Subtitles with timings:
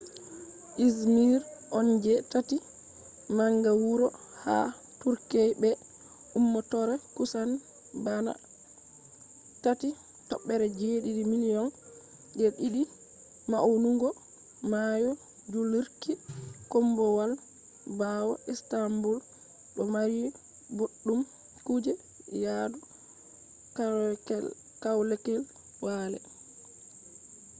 [0.87, 1.33] izmir
[1.77, 2.57] on je tati
[3.37, 4.07] manga wuro
[4.43, 4.57] ha
[4.99, 5.69] turkey be
[6.39, 7.49] ummatore kusan
[8.05, 8.31] bana
[9.63, 11.65] 3.7 million
[12.37, 12.81] je didi
[13.51, 14.09] maunugo
[14.71, 15.11] mayo
[15.51, 16.11] dillurki
[16.71, 17.31] kombowal
[17.99, 19.17] bawo istanbul
[19.75, 20.19] do mari
[20.77, 21.19] boddum
[21.65, 21.93] kuje
[22.43, 22.79] yadu
[24.81, 26.19] kwalekwale